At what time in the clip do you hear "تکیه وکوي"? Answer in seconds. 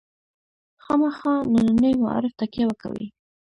2.39-3.05